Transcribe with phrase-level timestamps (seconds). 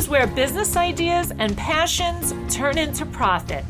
[0.00, 3.66] is where business ideas and passions turn into profit.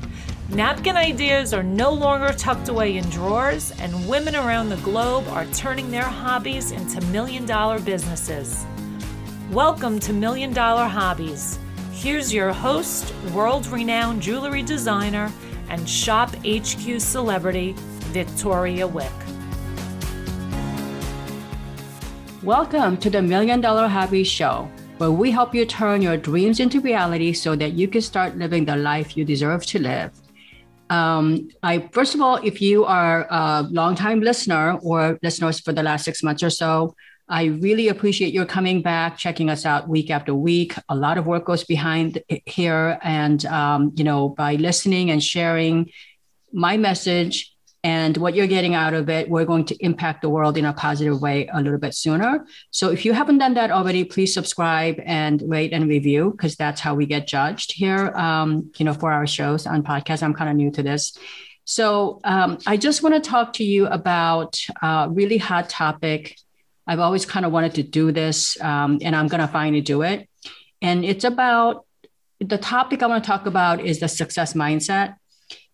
[0.50, 5.44] Napkin ideas are no longer tucked away in drawers, and women around the globe are
[5.46, 8.64] turning their hobbies into million dollar businesses.
[9.50, 11.58] Welcome to Million Dollar Hobbies.
[11.90, 15.32] Here's your host, world renowned jewelry designer,
[15.68, 17.74] and Shop HQ celebrity,
[18.12, 19.10] Victoria Wieck.
[22.44, 26.78] Welcome to the Million Dollar Hobbies Show, where we help you turn your dreams into
[26.78, 30.12] reality so that you can start living the life you deserve to live.
[30.90, 35.82] Um, I first of all, if you are a longtime listener or listeners for the
[35.82, 36.94] last six months or so,
[37.30, 40.74] I really appreciate your coming back, checking us out week after week.
[40.90, 45.90] A lot of work goes behind here, and um, you know, by listening and sharing
[46.52, 50.58] my message and what you're getting out of it, we're going to impact the world
[50.58, 52.44] in a positive way a little bit sooner.
[52.70, 56.80] So if you haven't done that already, please subscribe and rate and review because that's
[56.80, 58.08] how we get judged here.
[58.14, 61.16] Um, you know, for our shows on podcasts, I'm kind of new to this.
[61.64, 66.36] So um, I just want to talk to you about a really hot topic.
[66.86, 70.02] I've always kind of wanted to do this, um, and I'm going to finally do
[70.02, 70.28] it.
[70.82, 71.86] And it's about
[72.40, 75.14] the topic I want to talk about is the success mindset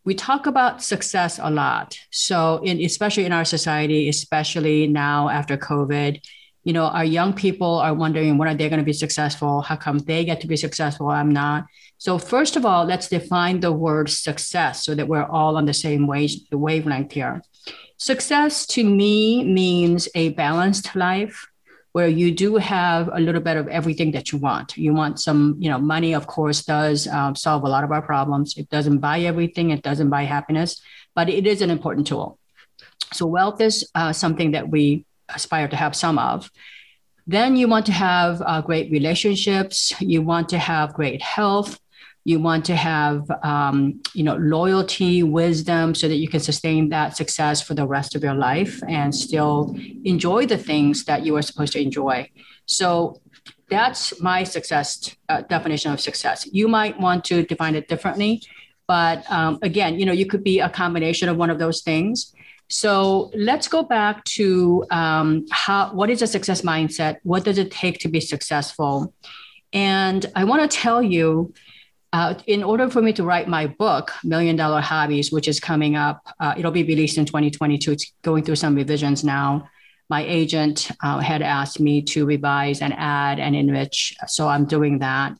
[0.06, 1.98] we talk about success a lot.
[2.12, 6.24] So, in, especially in our society, especially now after COVID,
[6.62, 9.62] you know, our young people are wondering when are they going to be successful?
[9.62, 11.08] How come they get to be successful?
[11.08, 11.66] I'm not.
[11.98, 15.74] So, first of all, let's define the word success so that we're all on the
[15.74, 17.42] same wave, wavelength here.
[17.98, 21.48] Success to me means a balanced life
[21.96, 24.76] where you do have a little bit of everything that you want.
[24.76, 28.02] You want some, you know, money, of course, does um, solve a lot of our
[28.02, 28.54] problems.
[28.58, 30.82] It doesn't buy everything, it doesn't buy happiness,
[31.14, 32.38] but it is an important tool.
[33.14, 36.50] So, wealth is uh, something that we aspire to have some of.
[37.26, 41.80] Then you want to have uh, great relationships, you want to have great health,
[42.26, 47.16] you want to have um, you know loyalty wisdom so that you can sustain that
[47.16, 49.72] success for the rest of your life and still
[50.04, 52.28] enjoy the things that you are supposed to enjoy.
[52.66, 53.20] So
[53.70, 56.48] that's my success uh, definition of success.
[56.50, 58.42] You might want to define it differently
[58.88, 62.34] but um, again you know you could be a combination of one of those things.
[62.68, 67.18] So let's go back to um, how what is a success mindset?
[67.22, 69.14] What does it take to be successful?
[69.72, 71.52] And i want to tell you
[72.16, 75.96] uh, in order for me to write my book, Million Dollar Hobbies, which is coming
[75.96, 77.92] up, uh, it'll be released in 2022.
[77.92, 79.68] It's going through some revisions now.
[80.08, 85.00] My agent uh, had asked me to revise and add and enrich, so I'm doing
[85.00, 85.36] that.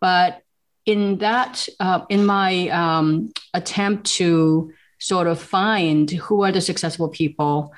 [0.00, 0.40] But
[0.86, 7.10] in that, uh, in my um, attempt to sort of find who are the successful
[7.10, 7.74] people,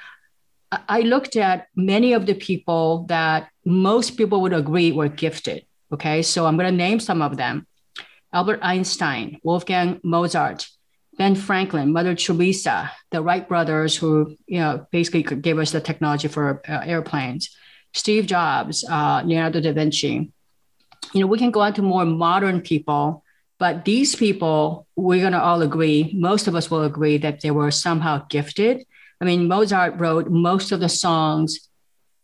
[0.71, 5.67] I looked at many of the people that most people would agree were gifted.
[5.91, 7.67] Okay, so I'm going to name some of them.
[8.33, 10.69] Albert Einstein, Wolfgang Mozart,
[11.19, 16.29] Ben Franklin, Mother Teresa, the Wright brothers, who you know basically gave us the technology
[16.29, 17.57] for uh, airplanes,
[17.93, 20.31] Steve Jobs, uh, Leonardo da Vinci.
[21.13, 23.25] You know, we can go on to more modern people,
[23.59, 27.51] but these people, we're going to all agree, most of us will agree that they
[27.51, 28.85] were somehow gifted.
[29.21, 31.69] I mean, Mozart wrote most of the songs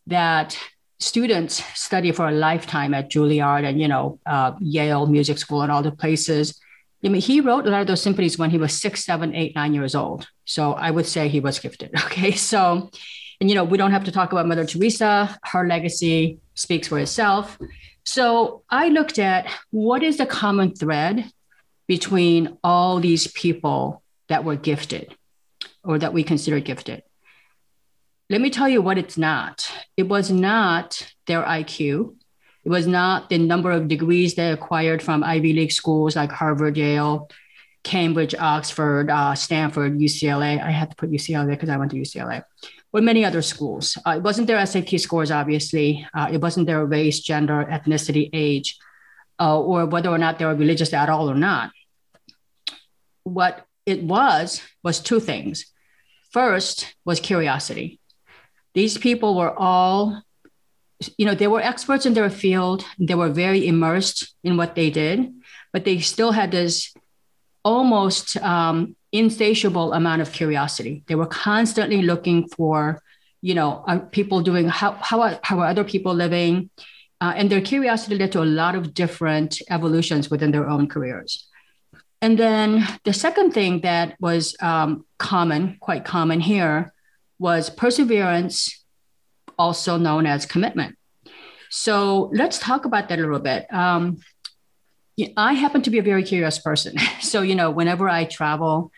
[0.06, 0.58] that
[1.02, 5.72] students study for a lifetime at Juilliard and you know uh, Yale Music School and
[5.72, 6.58] all the places.
[7.04, 9.56] I mean, he wrote a lot of those symphonies when he was six, seven, eight,
[9.56, 10.28] nine years old.
[10.44, 11.90] So I would say he was gifted.
[12.06, 12.90] Okay, so
[13.40, 15.36] and you know we don't have to talk about Mother Teresa.
[15.42, 17.58] Her legacy speaks for itself.
[18.04, 21.30] So I looked at what is the common thread
[21.86, 25.14] between all these people that were gifted
[25.84, 27.02] or that we consider gifted.
[28.32, 29.70] Let me tell you what it's not.
[29.94, 32.16] It was not their IQ.
[32.64, 36.78] It was not the number of degrees they acquired from Ivy League schools like Harvard,
[36.78, 37.28] Yale,
[37.84, 40.58] Cambridge, Oxford, uh, Stanford, UCLA.
[40.64, 42.42] I had to put UCLA because I went to UCLA,
[42.90, 43.98] or many other schools.
[44.06, 46.08] Uh, it wasn't their SAT scores, obviously.
[46.14, 48.78] Uh, it wasn't their race, gender, ethnicity, age,
[49.40, 51.70] uh, or whether or not they were religious at all or not.
[53.24, 55.66] What it was was two things.
[56.30, 58.00] First was curiosity.
[58.74, 60.22] These people were all,
[61.16, 62.84] you know, they were experts in their field.
[62.98, 65.32] They were very immersed in what they did,
[65.72, 66.94] but they still had this
[67.64, 71.04] almost um, insatiable amount of curiosity.
[71.06, 73.02] They were constantly looking for,
[73.40, 76.70] you know, are people doing how how are, how are other people living,
[77.20, 81.46] uh, and their curiosity led to a lot of different evolutions within their own careers.
[82.20, 86.92] And then the second thing that was um, common, quite common here,
[87.42, 88.84] was perseverance,
[89.58, 90.96] also known as commitment.
[91.70, 93.66] So let's talk about that a little bit.
[93.72, 94.18] Um,
[95.36, 96.94] I happen to be a very curious person.
[97.20, 98.92] So, you know, whenever I travel,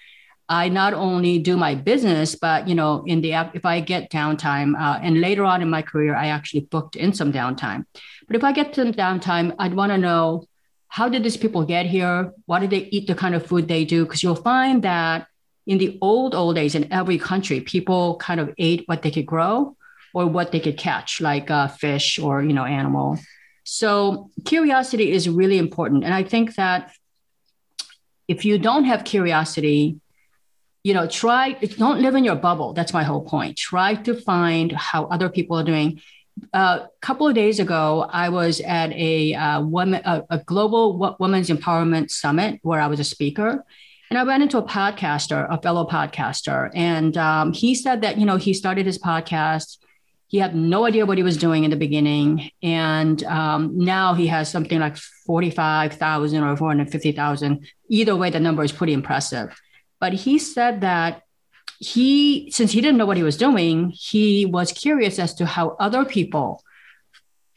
[0.49, 4.75] I not only do my business, but you know, in the if I get downtime,
[4.79, 7.87] uh, and later on in my career, I actually booked in some downtime.
[8.26, 10.47] But if I get some downtime, I'd want to know
[10.88, 12.32] how did these people get here?
[12.47, 14.05] Why did they eat the kind of food they do?
[14.05, 15.29] Because you'll find that
[15.66, 19.26] in the old old days, in every country, people kind of ate what they could
[19.26, 19.76] grow
[20.12, 23.19] or what they could catch, like uh, fish or you know animal.
[23.64, 26.93] So curiosity is really important, and I think that
[28.28, 30.00] if you don't have curiosity
[30.84, 32.75] you know, try, don't live in your bubble.
[32.75, 33.56] That's my whole point.
[33.56, 36.00] Try to find how other people are doing.
[36.52, 41.16] A uh, couple of days ago, I was at a uh, woman, a, a global
[41.19, 43.64] women's empowerment summit where I was a speaker,
[44.14, 48.25] and I ran into a podcaster, a fellow podcaster, and um, he said that you
[48.25, 49.78] know he started his podcast.
[50.28, 54.28] He had no idea what he was doing in the beginning, and um, now he
[54.28, 54.96] has something like
[55.26, 57.66] forty-five thousand or four hundred fifty thousand.
[57.88, 59.61] Either way, the number is pretty impressive.
[59.99, 61.22] But he said that
[61.81, 65.70] he, since he didn't know what he was doing, he was curious as to how
[65.81, 66.62] other people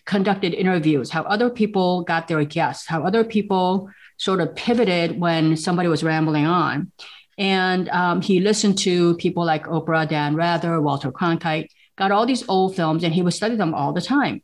[0.05, 5.55] conducted interviews, how other people got their guests, how other people sort of pivoted when
[5.55, 6.91] somebody was rambling on.
[7.37, 12.47] And um, he listened to people like Oprah, Dan Rather, Walter Cronkite, got all these
[12.49, 14.41] old films, and he would study them all the time.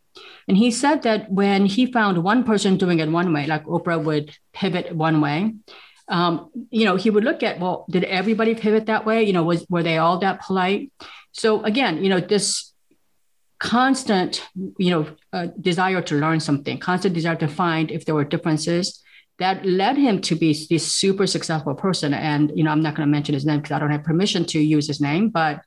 [0.47, 4.03] And he said that when he found one person doing it one way, like Oprah
[4.03, 5.53] would pivot one way,
[6.07, 9.23] um, you know, he would look at, well, did everybody pivot that way?
[9.23, 10.91] You know, was were they all that polite?
[11.31, 12.73] So again, you know, this
[13.59, 14.45] constant,
[14.77, 19.01] you know, uh, desire to learn something, constant desire to find if there were differences
[19.39, 22.13] that led him to be this super successful person.
[22.13, 24.45] And, you know, I'm not going to mention his name because I don't have permission
[24.45, 25.61] to use his name, but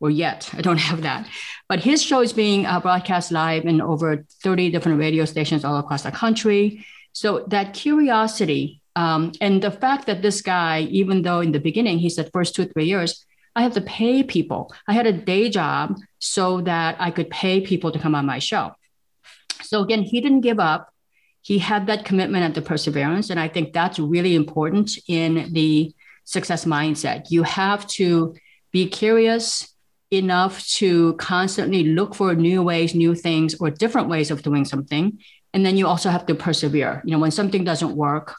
[0.00, 1.28] or yet I don't have that.
[1.68, 5.78] But his show is being uh, broadcast live in over 30 different radio stations all
[5.78, 6.84] across the country.
[7.12, 11.98] So that curiosity um, and the fact that this guy, even though in the beginning
[11.98, 13.24] he said first two, three years,
[13.54, 14.72] I have to pay people.
[14.86, 18.38] I had a day job so that I could pay people to come on my
[18.38, 18.74] show.
[19.62, 20.89] So again, he didn't give up.
[21.42, 23.30] He had that commitment and the perseverance.
[23.30, 25.94] And I think that's really important in the
[26.24, 27.30] success mindset.
[27.30, 28.34] You have to
[28.72, 29.74] be curious
[30.10, 35.18] enough to constantly look for new ways, new things, or different ways of doing something.
[35.52, 37.02] And then you also have to persevere.
[37.04, 38.34] You know, when something doesn't work,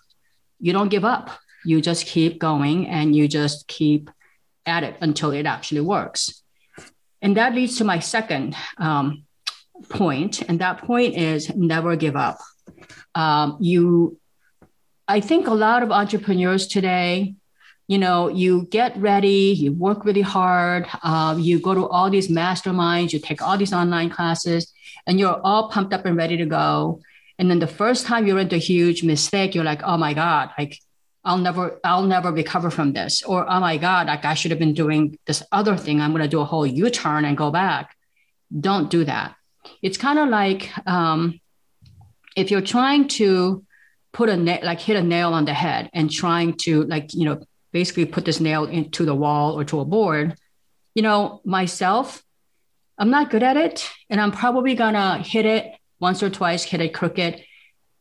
[0.59, 1.31] you don't give up.
[1.65, 4.09] You just keep going and you just keep
[4.65, 6.41] at it until it actually works.
[7.21, 9.25] And that leads to my second um,
[9.89, 12.39] point, and that point is never give up.
[13.15, 14.17] Um, you,
[15.07, 17.35] I think a lot of entrepreneurs today,
[17.87, 22.29] you know, you get ready, you work really hard, um, you go to all these
[22.29, 24.71] masterminds, you take all these online classes,
[25.05, 27.01] and you're all pumped up and ready to go.
[27.37, 30.51] And then the first time you're into a huge mistake, you're like, oh my God,
[30.57, 30.79] like
[31.25, 33.23] I'll never, I'll never recover from this.
[33.23, 35.99] Or, oh my God, like I should have been doing this other thing.
[35.99, 37.95] I'm going to do a whole U-turn and go back.
[38.57, 39.35] Don't do that.
[39.81, 41.39] It's kind of like um,
[42.35, 43.63] if you're trying to
[44.13, 47.25] put a na- like hit a nail on the head and trying to like, you
[47.25, 47.41] know,
[47.71, 50.35] basically put this nail into the wall or to a board,
[50.93, 52.23] you know, myself,
[52.97, 53.89] I'm not good at it.
[54.09, 57.43] And I'm probably to hit it once or twice, hit it crooked,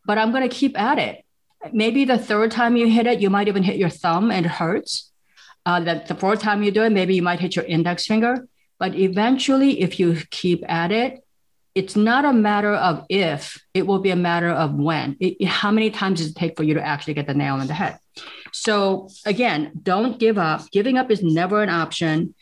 [0.05, 1.25] but I'm to keep at it.
[1.73, 4.53] Maybe the third time you hit it, you might even hit your thumb and it
[4.53, 5.11] hurts.
[5.67, 8.49] Uh, that the fourth time you do it, maybe you might hit your index finger.
[8.79, 11.23] But eventually, if you keep at it,
[11.75, 15.17] it's not a matter of if, it will be a matter of when.
[15.21, 17.67] It, how many times does it take for you to actually get the nail on
[17.67, 17.99] the head?
[18.53, 20.71] So, again, don't give up.
[20.73, 22.35] Giving up is never an option.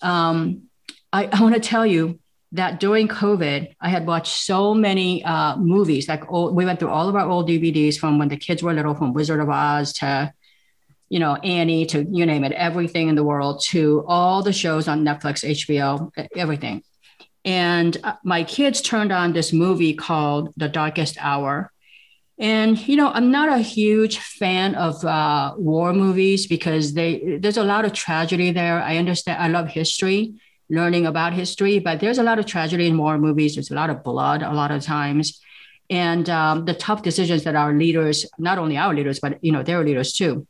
[0.00, 0.62] Um,
[1.12, 2.20] I, I want to tell you,
[2.52, 6.08] that during COVID, I had watched so many uh, movies.
[6.08, 8.72] Like old, we went through all of our old DVDs from when the kids were
[8.72, 10.32] little, from Wizard of Oz to,
[11.08, 14.88] you know, Annie to you name it, everything in the world to all the shows
[14.88, 16.82] on Netflix, HBO, everything.
[17.46, 21.72] And uh, my kids turned on this movie called The Darkest Hour.
[22.38, 27.56] And you know, I'm not a huge fan of uh, war movies because they there's
[27.56, 28.82] a lot of tragedy there.
[28.82, 29.42] I understand.
[29.42, 30.34] I love history,
[30.68, 33.54] learning about history, but there's a lot of tragedy in war movies.
[33.54, 35.40] There's a lot of blood a lot of times.
[35.88, 39.62] And um, the tough decisions that our leaders, not only our leaders, but you know
[39.62, 40.46] their leaders too,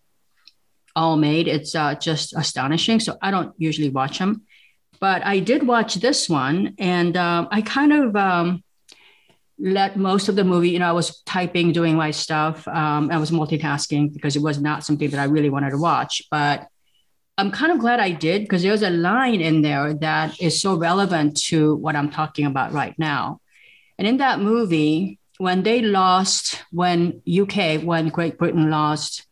[0.96, 1.46] all made.
[1.46, 3.00] It's uh, just astonishing.
[3.00, 4.45] So I don't usually watch them,
[5.00, 8.64] but I did watch this one, and um, I kind of um,
[9.58, 10.70] let most of the movie.
[10.70, 12.66] You know, I was typing, doing my stuff.
[12.68, 16.22] Um, I was multitasking because it was not something that I really wanted to watch,
[16.30, 16.68] but
[17.38, 20.74] I'm kind of glad I did because there's a line in there that is so
[20.74, 23.40] relevant to what I'm talking about right now.
[23.98, 29.26] And in that movie, when they lost, when UK, when Great Britain lost,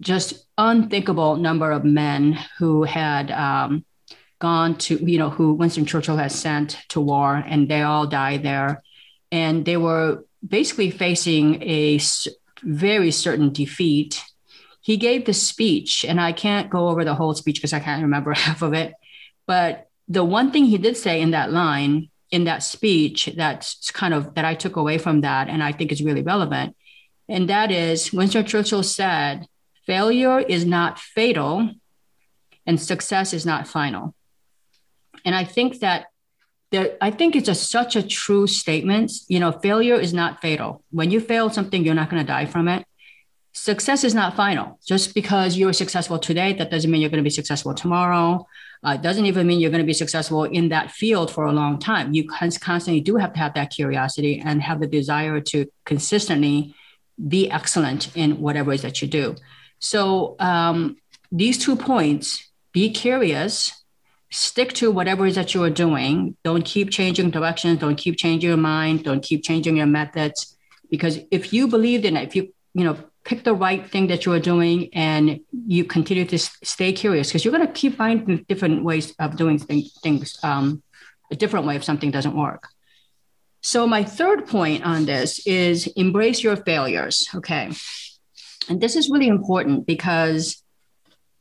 [0.00, 3.84] just unthinkable number of men who had um,
[4.44, 8.42] gone to, you know, who Winston Churchill had sent to war, and they all died
[8.42, 8.82] there,
[9.32, 11.98] and they were basically facing a
[12.62, 14.22] very certain defeat.
[14.82, 18.02] He gave the speech, and I can't go over the whole speech because I can't
[18.02, 18.92] remember half of it.
[19.46, 24.12] But the one thing he did say in that line, in that speech, that's kind
[24.12, 26.76] of that I took away from that, and I think is really relevant,
[27.30, 29.46] and that is Winston Churchill said,
[29.86, 31.70] "Failure is not fatal,
[32.66, 34.14] and success is not final."
[35.24, 36.06] And I think that
[36.70, 39.12] there, I think it's a, such a true statement.
[39.28, 40.82] You know, failure is not fatal.
[40.90, 42.84] When you fail something, you're not going to die from it.
[43.52, 44.80] Success is not final.
[44.84, 48.46] Just because you're successful today, that doesn't mean you're going to be successful tomorrow.
[48.84, 51.52] Uh, it doesn't even mean you're going to be successful in that field for a
[51.52, 52.12] long time.
[52.12, 56.74] You constantly do have to have that curiosity and have the desire to consistently
[57.28, 59.36] be excellent in whatever it is that you do.
[59.78, 60.96] So um,
[61.30, 63.83] these two points: be curious
[64.34, 66.36] stick to whatever it is that you are doing.
[66.42, 67.78] Don't keep changing directions.
[67.78, 69.04] Don't keep changing your mind.
[69.04, 70.56] Don't keep changing your methods.
[70.90, 74.26] Because if you believed in it, if you, you know, pick the right thing that
[74.26, 78.44] you are doing and you continue to stay curious, because you're going to keep finding
[78.48, 80.82] different ways of doing things, um,
[81.30, 82.68] a different way if something doesn't work.
[83.62, 87.28] So my third point on this is embrace your failures.
[87.34, 87.70] Okay.
[88.68, 90.62] And this is really important because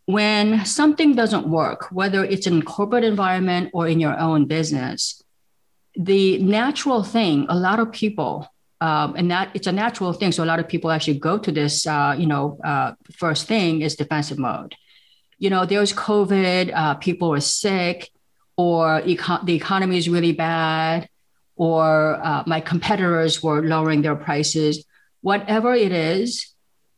[0.05, 5.22] when something doesn't work, whether it's in corporate environment or in your own business,
[5.95, 8.48] the natural thing, a lot of people,
[8.81, 10.31] um, and that it's a natural thing.
[10.31, 13.81] So a lot of people actually go to this, uh, you know, uh, first thing
[13.81, 14.75] is defensive mode.
[15.38, 18.10] You know, there's COVID, uh, people are sick,
[18.57, 21.07] or the economy is really bad,
[21.55, 24.86] or uh, my competitors were lowering their prices.
[25.22, 26.52] Whatever it is,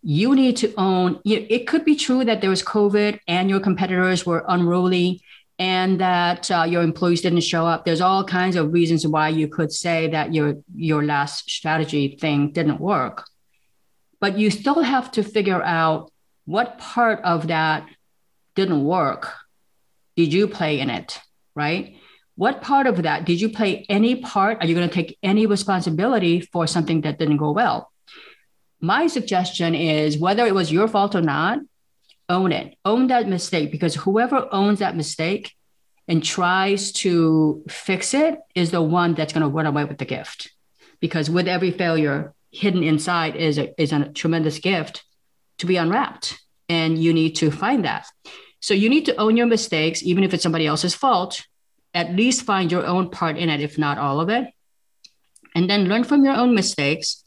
[0.08, 3.50] you need to own you know, it could be true that there was covid and
[3.50, 5.20] your competitors were unruly
[5.58, 7.86] and that uh, your employees didn't show up.
[7.86, 12.52] There's all kinds of reasons why you could say that your your last strategy thing
[12.52, 13.24] didn't work.
[14.20, 16.12] But you still have to figure out
[16.44, 17.88] what part of that
[18.56, 19.32] didn't work.
[20.18, 21.20] Did you play in it
[21.56, 21.96] right?
[22.36, 24.58] What part of that did you play any part?
[24.60, 27.92] Are you going to take any responsibility for something that didn't go well
[28.86, 31.60] my suggestion is whether it was your fault or not,
[32.30, 35.54] own it, own that mistake, because whoever owns that mistake
[36.08, 40.06] and tries to fix it is the one that's going to run away with the
[40.06, 40.52] gift.
[41.00, 45.04] Because with every failure, hidden inside is a, is a tremendous gift
[45.58, 46.40] to be unwrapped.
[46.70, 48.08] And you need to find that.
[48.60, 51.46] So you need to own your mistakes, even if it's somebody else's fault,
[51.94, 54.48] at least find your own part in it, if not all of it.
[55.54, 57.25] And then learn from your own mistakes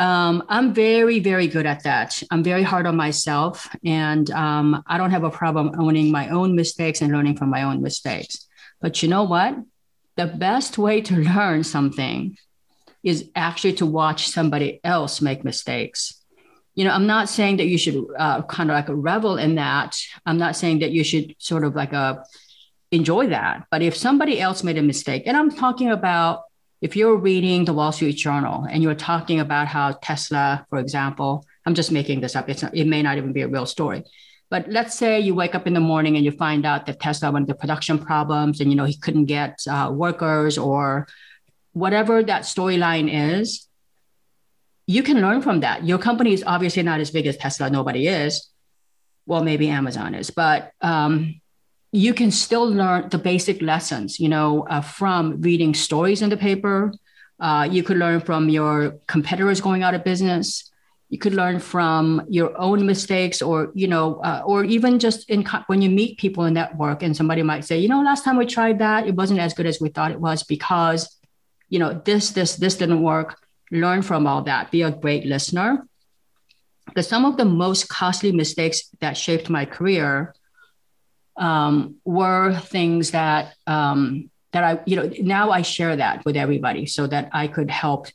[0.00, 2.22] um, I'm very, very good at that.
[2.30, 6.56] I'm very hard on myself, and um, I don't have a problem owning my own
[6.56, 8.48] mistakes and learning from my own mistakes.
[8.80, 9.58] But you know what?
[10.16, 12.38] The best way to learn something
[13.02, 16.22] is actually to watch somebody else make mistakes.
[16.74, 20.00] You know, I'm not saying that you should uh, kind of like revel in that.
[20.24, 22.24] I'm not saying that you should sort of like a uh,
[22.90, 23.66] enjoy that.
[23.70, 26.44] But if somebody else made a mistake, and I'm talking about
[26.80, 31.44] if you're reading the Wall Street Journal and you're talking about how Tesla, for example,
[31.66, 32.48] I'm just making this up.
[32.48, 34.04] Not, it may not even be a real story.
[34.48, 37.30] But let's say you wake up in the morning and you find out that Tesla
[37.30, 41.06] went into production problems and you know he couldn't get uh, workers or
[41.72, 43.68] whatever that storyline is.
[44.86, 45.84] You can learn from that.
[45.84, 47.70] Your company is obviously not as big as Tesla.
[47.70, 48.48] Nobody is.
[49.26, 51.39] Well, maybe Amazon is, but um,
[51.92, 56.36] you can still learn the basic lessons, you know, uh, from reading stories in the
[56.36, 56.92] paper.
[57.40, 60.70] Uh, you could learn from your competitors going out of business.
[61.08, 65.44] You could learn from your own mistakes, or you know, uh, or even just in
[65.66, 68.46] when you meet people in network, and somebody might say, you know, last time we
[68.46, 71.18] tried that, it wasn't as good as we thought it was because,
[71.68, 73.36] you know, this, this, this didn't work.
[73.72, 74.70] Learn from all that.
[74.70, 75.84] Be a great listener.
[76.86, 80.34] Because some of the most costly mistakes that shaped my career
[81.40, 86.86] um, were things that um, that I, you know, now I share that with everybody
[86.86, 88.08] so that I could help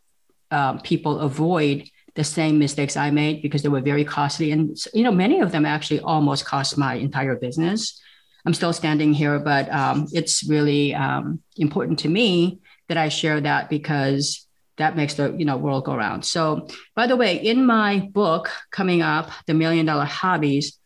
[0.51, 4.51] um, people avoid the same mistakes I made because they were very costly.
[4.51, 8.01] And, you know, many of them actually almost cost my entire business.
[8.45, 13.41] I'm still standing here, but um, it's really um, important to me that I share
[13.41, 14.45] that because
[14.77, 16.25] that makes the you know world go around.
[16.25, 20.77] So, by the way, in my book coming up, the Million Dollar Hobbies,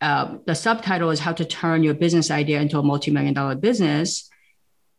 [0.00, 4.30] uh, the subtitle is how to turn your business idea into a multi-million dollar business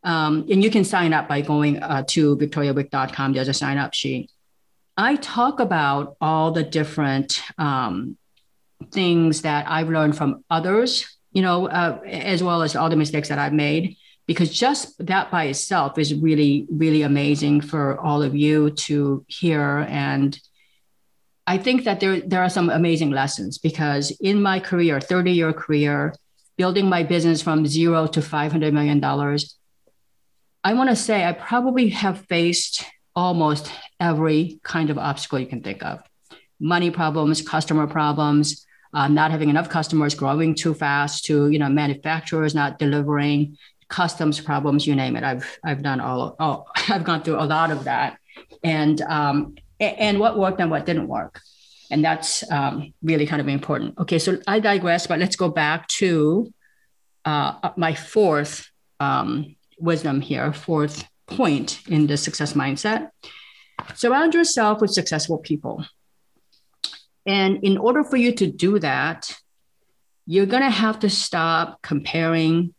[0.04, 3.32] Um, and you can sign up by going uh, to victoriawieck.com.
[3.32, 4.30] There's a sign up sheet.
[4.96, 8.16] I talk about all the different um,
[8.90, 13.28] things that I've learned from others, you know, uh, as well as all the mistakes
[13.28, 18.34] that I've made, because just that by itself is really, really amazing for all of
[18.34, 19.86] you to hear.
[19.88, 20.38] And
[21.46, 25.52] I think that there, there are some amazing lessons because in my career, 30 year
[25.52, 26.14] career,
[26.56, 29.02] building my business from zero to $500 million,
[30.64, 32.84] I want to say I probably have faced
[33.16, 36.00] almost every kind of obstacle you can think of
[36.60, 41.68] money problems, customer problems, uh, not having enough customers, growing too fast, to you know
[41.68, 43.58] manufacturers not delivering,
[43.88, 45.24] customs problems, you name it.
[45.24, 46.36] I've I've done all.
[46.38, 48.18] Oh, I've gone through a lot of that,
[48.62, 51.40] and um, and what worked and what didn't work,
[51.90, 53.98] and that's um, really kind of important.
[53.98, 56.52] Okay, so I digress, but let's go back to
[57.24, 58.70] uh, my fourth
[59.00, 63.10] um, wisdom here, fourth point in the success mindset.
[63.94, 65.84] Surround yourself with successful people.
[67.26, 69.34] And in order for you to do that,
[70.26, 72.74] you're going to have to stop comparing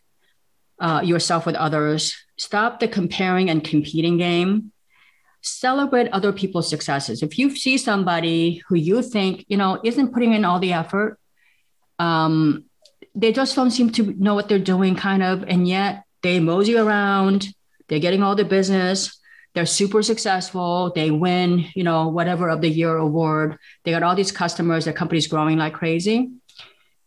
[0.79, 4.72] uh, yourself with others, stop the comparing and competing game.
[5.43, 7.21] Celebrate other people's successes.
[7.21, 11.19] If you see somebody who you think, you know, isn't putting in all the effort,
[11.99, 12.65] um,
[13.13, 16.77] they just don't seem to know what they're doing, kind of, and yet they mosey
[16.77, 17.47] around,
[17.87, 19.19] they're getting all the business,
[19.53, 20.91] they're super successful.
[20.95, 23.57] They win, you know, whatever of the year award.
[23.83, 24.85] They got all these customers.
[24.85, 26.31] Their company's growing like crazy.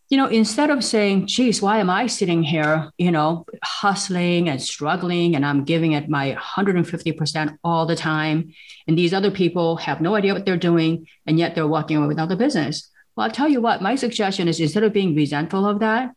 [0.08, 4.62] You know, instead of saying, geez, why am I sitting here, you know, hustling and
[4.62, 8.52] struggling and I'm giving it my 150% all the time.
[8.86, 11.08] And these other people have no idea what they're doing.
[11.26, 12.88] And yet they're walking away without the business.
[13.16, 16.14] Well, I'll tell you what, my suggestion is instead of being resentful of that,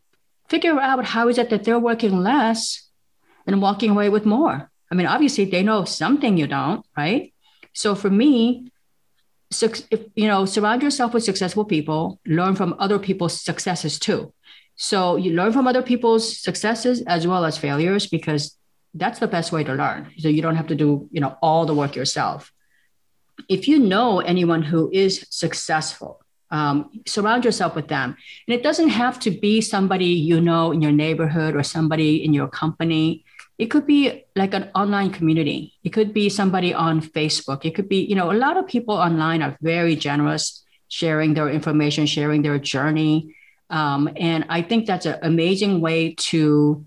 [0.49, 2.89] figure out how is it that they're working less
[3.47, 7.33] and walking away with more I mean, obviously they know something you don't, right?
[7.73, 8.71] So for me,
[9.51, 14.33] if, you know, surround yourself with successful people, learn from other people's successes too.
[14.75, 18.55] So you learn from other people's successes as well as failures because
[18.93, 20.11] that's the best way to learn.
[20.17, 22.51] So you don't have to do, you know, all the work yourself.
[23.47, 28.15] If you know anyone who is successful, um, surround yourself with them.
[28.47, 32.33] And it doesn't have to be somebody you know in your neighborhood or somebody in
[32.33, 33.23] your company
[33.59, 35.73] it could be like an online community.
[35.83, 37.65] It could be somebody on facebook.
[37.65, 41.49] It could be you know a lot of people online are very generous sharing their
[41.49, 43.35] information sharing their journey.
[43.71, 46.85] Um, and i think that's an amazing way to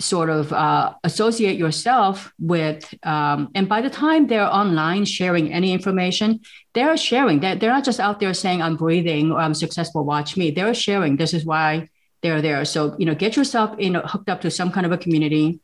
[0.00, 5.70] sort of uh, associate yourself with um, and by the time they're online sharing any
[5.70, 6.40] information
[6.72, 7.40] they're sharing.
[7.40, 10.50] They're, they're not just out there saying i'm breathing or i'm successful watch me.
[10.50, 11.16] They're sharing.
[11.16, 11.90] This is why
[12.22, 12.64] they're there.
[12.64, 15.60] So you know get yourself in hooked up to some kind of a community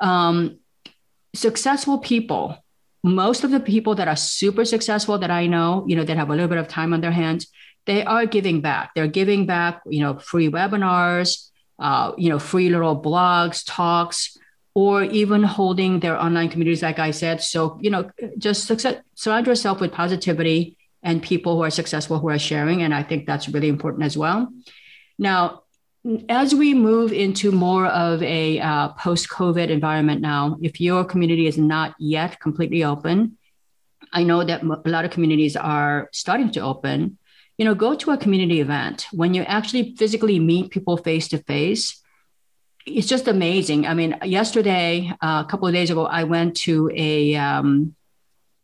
[0.00, 0.58] um,
[1.34, 2.56] successful people,
[3.02, 6.30] most of the people that are super successful that I know, you know, that have
[6.30, 7.48] a little bit of time on their hands,
[7.86, 8.94] they are giving back.
[8.94, 14.38] They're giving back, you know, free webinars, uh, you know, free little blogs, talks,
[14.74, 17.42] or even holding their online communities, like I said.
[17.42, 22.30] So, you know, just success, surround yourself with positivity and people who are successful who
[22.30, 22.82] are sharing.
[22.82, 24.48] And I think that's really important as well.
[25.18, 25.63] Now,
[26.28, 31.46] as we move into more of a uh, post COVID environment now, if your community
[31.46, 33.38] is not yet completely open,
[34.12, 37.18] I know that a lot of communities are starting to open.
[37.56, 41.38] You know, go to a community event when you actually physically meet people face to
[41.38, 42.02] face.
[42.84, 43.86] It's just amazing.
[43.86, 47.34] I mean, yesterday, uh, a couple of days ago, I went to a.
[47.36, 47.94] Um,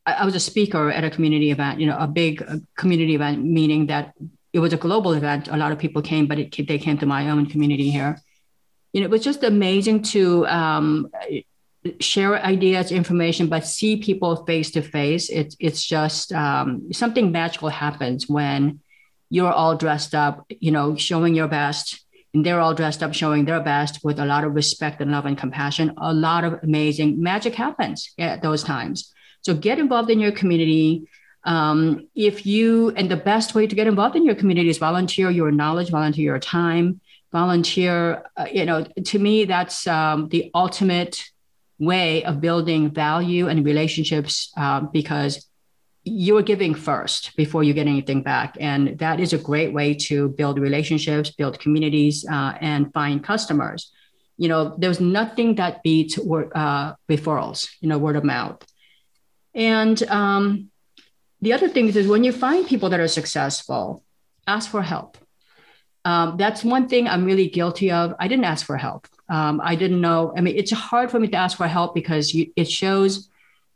[0.07, 3.45] I was a speaker at a community event, you know, a big uh, community event,
[3.45, 4.15] meaning that
[4.53, 5.49] it was a global event.
[5.49, 8.21] A lot of people came, but it, they came to my own community here.
[8.93, 11.09] You know, it was just amazing to um,
[12.01, 15.29] share ideas, information, but see people face to face.
[15.29, 18.81] It's it's just um, something magical happens when
[19.31, 23.45] you're all dressed up, you know, showing your best, and they're all dressed up, showing
[23.45, 25.95] their best with a lot of respect and love and compassion.
[25.99, 29.13] A lot of amazing magic happens at those times.
[29.43, 31.09] So get involved in your community
[31.45, 35.31] um, if you, and the best way to get involved in your community is volunteer
[35.31, 37.01] your knowledge, volunteer your time,
[37.33, 38.25] volunteer.
[38.37, 41.25] Uh, you know, to me, that's um, the ultimate
[41.79, 45.47] way of building value and relationships uh, because
[46.05, 48.57] you're giving first before you get anything back.
[48.61, 53.91] And that is a great way to build relationships, build communities, uh, and find customers.
[54.37, 58.65] You know, there's nothing that beats uh, referrals, you know, word of mouth.
[59.55, 60.70] And um,
[61.43, 64.03] the other thing is when you find people that are successful,
[64.47, 65.17] ask for help.
[66.05, 68.15] Um, that's one thing I'm really guilty of.
[68.19, 69.07] I didn't ask for help.
[69.29, 70.33] Um, I didn't know.
[70.37, 73.29] I mean, it's hard for me to ask for help because you, it shows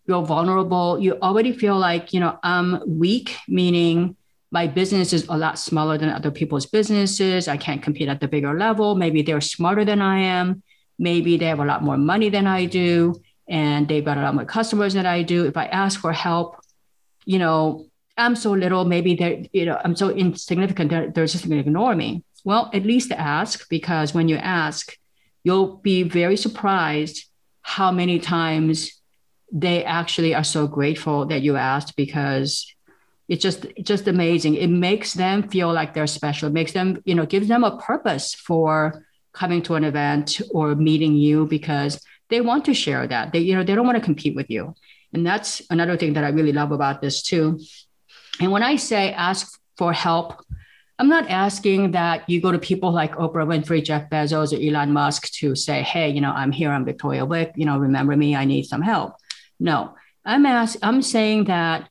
[0.06, 0.98] you're vulnerable.
[0.98, 4.16] You already feel like, you know, I'm weak, meaning
[4.50, 7.48] my business is a lot smaller than other people's businesses.
[7.48, 8.94] I can't compete at the bigger level.
[8.94, 10.62] Maybe they're smarter than I am.
[10.98, 14.34] Maybe they have a lot more money than I do, and they've got a lot
[14.34, 15.44] more customers than I do.
[15.44, 16.63] If I ask for help,
[17.24, 21.48] you know, I'm so little, maybe they're, you know, I'm so insignificant, they're, they're just
[21.48, 22.24] going to ignore me.
[22.44, 24.96] Well, at least ask because when you ask,
[25.42, 27.24] you'll be very surprised
[27.62, 29.00] how many times
[29.50, 32.74] they actually are so grateful that you asked because
[33.28, 34.54] it's just it's just amazing.
[34.56, 36.48] It makes them feel like they're special.
[36.48, 40.74] It makes them, you know, gives them a purpose for coming to an event or
[40.74, 43.32] meeting you because they want to share that.
[43.32, 44.74] They, you know, they don't want to compete with you.
[45.14, 47.60] And that's another thing that I really love about this too.
[48.40, 50.44] And when I say ask for help,
[50.98, 54.92] I'm not asking that you go to people like Oprah Winfrey, Jeff Bezos, or Elon
[54.92, 58.36] Musk to say, hey, you know, I'm here, I'm Victoria Wieck, you know, remember me,
[58.36, 59.14] I need some help.
[59.58, 61.88] No, I'm ask, I'm saying that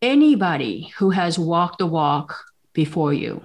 [0.00, 3.42] anybody who has walked the walk before you,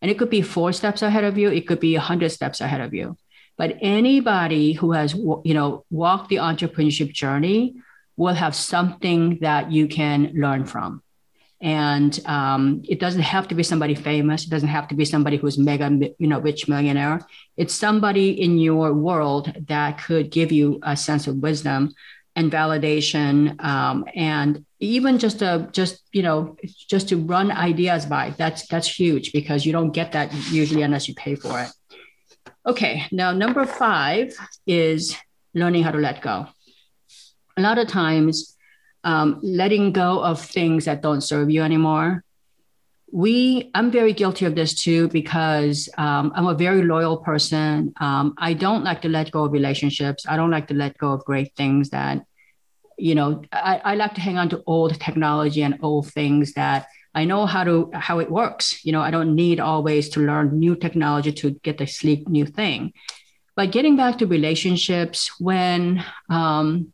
[0.00, 2.60] and it could be four steps ahead of you, it could be a hundred steps
[2.60, 3.16] ahead of you,
[3.56, 7.76] but anybody who has you know walked the entrepreneurship journey
[8.18, 11.02] will have something that you can learn from.
[11.60, 14.44] And um, it doesn't have to be somebody famous.
[14.44, 17.20] It doesn't have to be somebody who's mega, you know, rich millionaire.
[17.56, 21.94] It's somebody in your world that could give you a sense of wisdom
[22.36, 26.56] and validation um, and even just a just you know
[26.88, 31.08] just to run ideas by that's that's huge because you don't get that usually unless
[31.08, 31.68] you pay for it
[32.64, 34.32] okay now number five
[34.68, 35.16] is
[35.52, 36.46] learning how to let go
[37.58, 38.56] a lot of times
[39.04, 42.24] um, letting go of things that don't serve you anymore.
[43.10, 47.92] We i'm very guilty of this too because um, i'm a very loyal person.
[48.00, 50.26] Um, i don't like to let go of relationships.
[50.28, 52.24] I don't like to let go of great things that
[52.98, 56.88] you know I, I like to hang on to old technology and old things that
[57.14, 58.84] i know how to how it works.
[58.84, 62.44] You know i don't need always to learn new technology to get the sleek new
[62.44, 62.92] thing.
[63.56, 66.92] But getting back to relationships when um,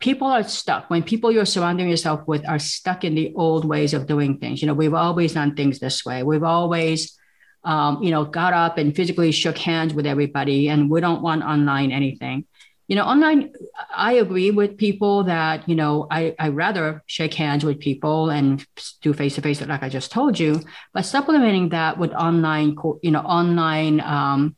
[0.00, 0.88] people are stuck.
[0.90, 4.62] When people you're surrounding yourself with are stuck in the old ways of doing things.
[4.62, 6.22] You know we've always done things this way.
[6.22, 7.18] We've always
[7.64, 11.42] um, you know got up and physically shook hands with everybody and we don't want
[11.42, 12.44] online anything.
[12.86, 13.52] You know online
[13.94, 18.64] i agree with people that you know i i rather shake hands with people and
[19.02, 20.62] do face to face like i just told you.
[20.94, 24.56] But supplementing that with online you know online um,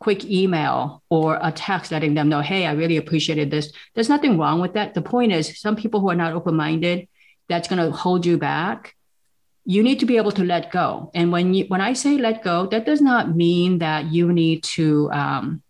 [0.00, 3.70] quick email or a text letting them know, hey, I really appreciated this.
[3.94, 4.94] There's nothing wrong with that.
[4.94, 7.06] The point is, some people who are not open minded,
[7.48, 8.96] that's going to hold you back.
[9.66, 11.10] You need to be able to let go.
[11.14, 14.64] And when you when I say let go, that does not mean that you need
[14.76, 15.62] to um,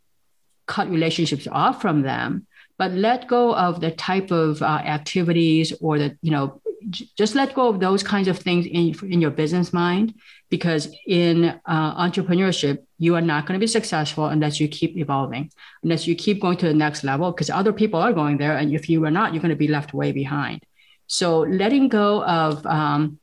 [0.66, 2.46] cut relationships off from them,
[2.78, 7.54] but let go of the type of uh, activities or the you know just let
[7.54, 10.14] go of those kinds of things in, in your business mind
[10.48, 15.50] because in uh, entrepreneurship you are not going to be successful unless you keep evolving
[15.82, 18.72] unless you keep going to the next level because other people are going there and
[18.72, 20.62] if you are not you're going to be left way behind.
[21.06, 23.18] So letting go of um,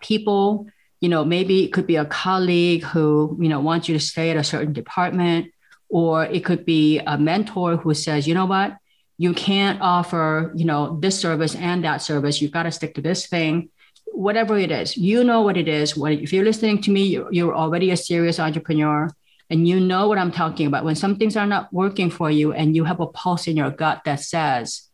[0.00, 0.66] people
[1.00, 4.30] you know maybe it could be a colleague who you know wants you to stay
[4.30, 5.52] at a certain department
[5.88, 8.76] or it could be a mentor who says you know what
[9.22, 12.40] you can't offer you know this service and that service.
[12.40, 13.70] You've got to stick to this thing
[14.14, 14.96] whatever it is.
[14.96, 15.96] You know what it is.
[15.96, 19.08] What if you're listening to me you're, you're already a serious entrepreneur
[19.48, 20.84] and you know what i'm talking about.
[20.84, 23.70] When some things are not working for you and you have a pulse in your
[23.70, 24.88] gut that says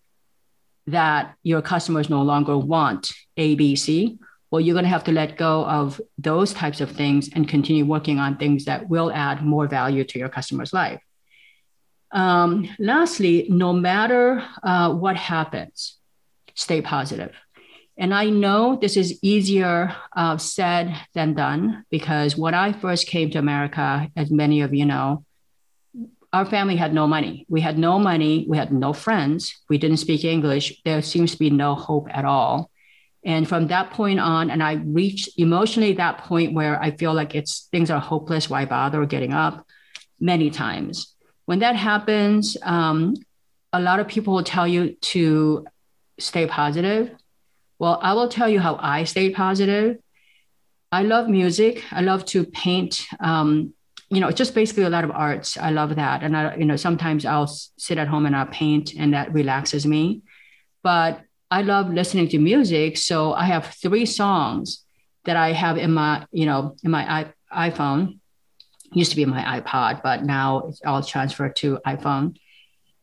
[0.86, 4.18] that your customers no longer want abc
[4.50, 7.84] well you're going to have to let go of those types of things and continue
[7.84, 11.02] working on things that will add more value to your customer's life
[12.11, 15.99] um, lastly, no matter uh, what happens,
[16.55, 17.35] stay positive.
[17.97, 23.31] And I know this is easier uh, said than done because when I first came
[23.31, 25.25] to America, as many of you know,
[26.33, 27.44] our family had no money.
[27.49, 28.47] We had no money.
[28.49, 29.55] We had no friends.
[29.68, 30.81] We didn't speak English.
[30.85, 32.71] There seems to be no hope at all.
[33.25, 37.35] And from that point on, and I reached emotionally that point where I feel like
[37.35, 38.49] it's things are hopeless.
[38.49, 39.66] Why bother getting up?
[40.21, 41.14] Many times
[41.48, 43.14] when that happens, um,
[43.72, 45.66] a lot of people will tell you to
[46.20, 47.11] stay positive.
[47.78, 49.96] Well, I will tell you how I stay positive.
[50.92, 51.84] I love music.
[51.90, 53.06] I love to paint.
[53.18, 53.72] Um,
[54.11, 55.56] you know, it's just basically a lot of arts.
[55.56, 57.46] I love that, and I, you know, sometimes I'll
[57.78, 60.20] sit at home and I'll paint, and that relaxes me.
[60.82, 64.84] But I love listening to music, so I have three songs
[65.24, 68.18] that I have in my, you know, in my iPhone
[68.92, 72.37] used to be my iPod, but now it's all transferred to iPhone.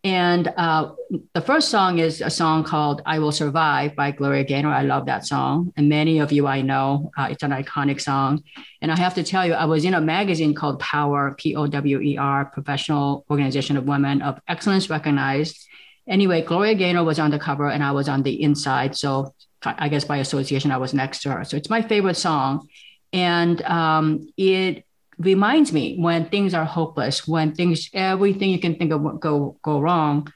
[0.05, 0.91] And uh,
[1.33, 4.71] the first song is a song called I Will Survive by Gloria Gaynor.
[4.71, 5.73] I love that song.
[5.75, 8.43] And many of you I know, uh, it's an iconic song.
[8.83, 11.65] And I have to tell you, I was in a magazine called Power, P O
[11.65, 15.67] W E R, Professional Organization of Women of Excellence Recognized.
[16.07, 18.95] Anyway, Gloria Gaynor was on the cover and I was on the inside.
[18.95, 21.43] So I guess by association, I was next to her.
[21.45, 22.67] So it's my favorite song.
[23.11, 24.85] And um, it
[25.17, 29.79] reminds me when things are hopeless, when things, everything you can think of go go
[29.79, 30.31] wrong.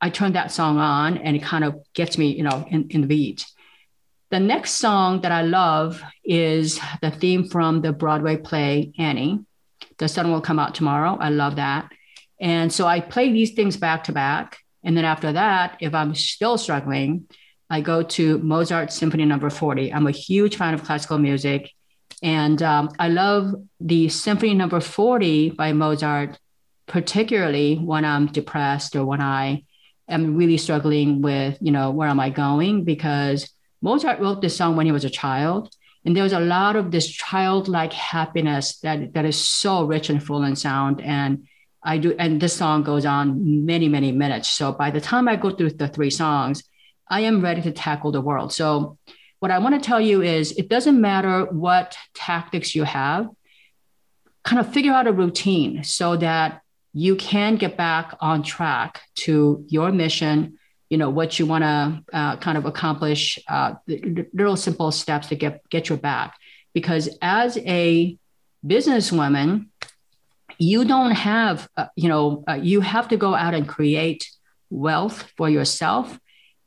[0.00, 3.00] I turn that song on and it kind of gets me, you know, in, in
[3.00, 3.46] the beat.
[4.30, 9.44] The next song that I love is the theme from the Broadway play Annie.
[9.98, 11.16] The sun will come out tomorrow.
[11.18, 11.90] I love that.
[12.40, 14.58] And so I play these things back to back.
[14.84, 17.28] And then after that, if I'm still struggling,
[17.70, 19.54] I go to Mozart Symphony Number no.
[19.54, 19.92] 40.
[19.92, 21.70] I'm a huge fan of classical music.
[22.22, 24.80] And um, I love the Symphony Number.
[24.80, 26.38] 40 by Mozart,
[26.86, 29.64] particularly when I'm depressed or when I
[30.08, 32.84] am really struggling with, you know, where am I going?
[32.84, 33.50] Because
[33.82, 35.74] Mozart wrote this song when he was a child.
[36.04, 40.22] And there was a lot of this childlike happiness that, that is so rich and
[40.22, 41.00] full and sound.
[41.00, 41.48] And
[41.82, 44.48] I do, and this song goes on many, many minutes.
[44.48, 46.62] So by the time I go through the three songs,
[47.08, 48.52] I am ready to tackle the world.
[48.52, 48.98] So
[49.40, 53.28] what I want to tell you is it doesn't matter what tactics you have,
[54.44, 59.64] kind of figure out a routine so that you can get back on track to
[59.68, 64.90] your mission, you know, what you want to uh, kind of accomplish, uh, little simple
[64.90, 66.36] steps to get, get your back.
[66.72, 68.16] Because as a
[68.64, 69.66] businesswoman,
[70.58, 74.30] you don't have, uh, you know, uh, you have to go out and create
[74.70, 76.18] wealth for yourself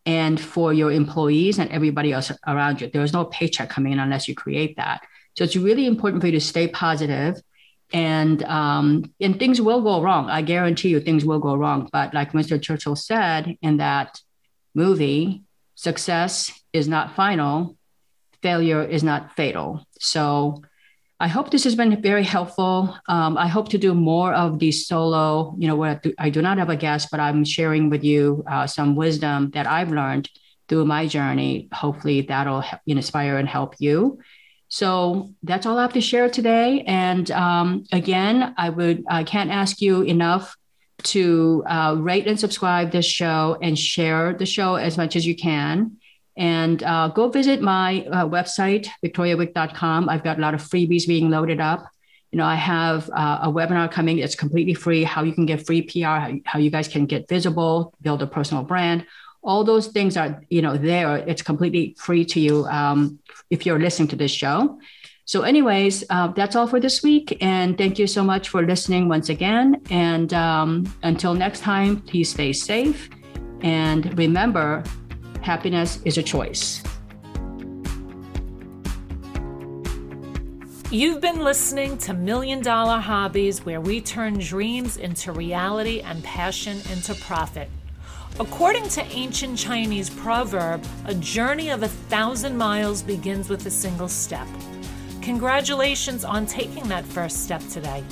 [0.10, 2.90] and for your employees and everybody else around you.
[2.90, 5.02] There is no paycheck coming in unless you create that.
[5.36, 7.36] So it's really important for you to stay positive
[7.94, 10.28] and um, and things will go wrong.
[10.28, 11.90] I guarantee you things will go wrong.
[11.92, 12.60] But like Mr.
[12.60, 14.20] Churchill said in that
[14.74, 15.44] movie,
[15.76, 17.78] success is not final,
[18.42, 19.86] failure is not fatal.
[20.00, 20.64] So
[21.22, 22.98] I hope this has been very helpful.
[23.08, 26.58] Um, I hope to do more of these solo, you know, where I do not
[26.58, 30.30] have a guest, but I'm sharing with you uh, some wisdom that I've learned
[30.70, 31.68] through my journey.
[31.74, 34.20] Hopefully that'll inspire and help you.
[34.70, 36.84] So that's all I have to share today.
[36.88, 40.56] And um, again, I would I can't ask you enough
[41.04, 45.36] to uh, rate and subscribe this show and share the show as much as you
[45.36, 45.98] can.
[46.40, 50.08] And uh, go visit my uh, website, victoriawieck.com.
[50.08, 51.92] I've got a lot of freebies being loaded up.
[52.32, 54.20] You know, I have uh, a webinar coming.
[54.20, 55.04] It's completely free.
[55.04, 58.28] How you can get free PR, how, how you guys can get visible, build a
[58.28, 59.06] personal brand.
[59.44, 61.18] All those things are, you know, there.
[61.18, 64.80] It's completely free to you um, if you're listening to this show.
[65.26, 67.38] So, anyways, uh, that's all for this week.
[67.42, 69.82] And thank you so much for listening once again.
[69.90, 73.10] And um, until next time, please stay safe.
[73.62, 74.84] And remember,
[75.50, 76.84] happiness is a choice.
[80.92, 86.78] You've been listening to Million Dollar Hobbies, where we turn dreams into reality and passion
[86.92, 87.68] into profit.
[88.40, 94.08] According to ancient Chinese proverb, a journey of a thousand miles begins with a single
[94.08, 94.48] step.
[95.24, 98.04] Congratulations on taking that first step today.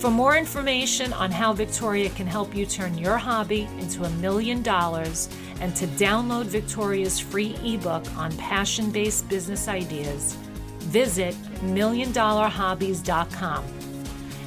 [0.00, 4.62] For more information on how Victoria can help you turn your hobby into a million
[4.62, 5.28] dollars
[5.60, 10.36] and to download Victoria's free ebook on passion based business ideas,
[10.78, 13.64] visit milliondollarhobbies.com.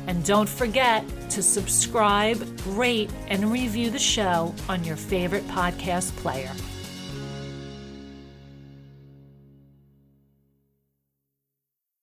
[0.08, 6.50] And don't forget to subscribe, rate, and review the show on your favorite podcast player.